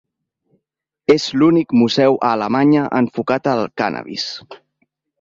[1.15, 4.29] És l'únic museu a Alemanya enfocat en el cànnabis.